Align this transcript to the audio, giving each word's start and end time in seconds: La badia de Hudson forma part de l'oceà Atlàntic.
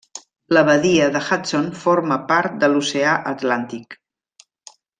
La 0.57 0.61
badia 0.69 1.09
de 1.15 1.19
Hudson 1.25 1.67
forma 1.83 2.17
part 2.33 2.57
de 2.65 2.71
l'oceà 2.73 3.13
Atlàntic. 3.35 3.97